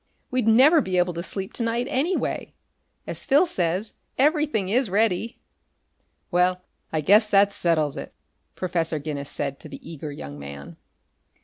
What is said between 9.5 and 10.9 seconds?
to the eager young man.